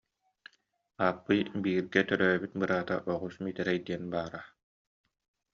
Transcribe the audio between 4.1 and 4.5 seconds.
баара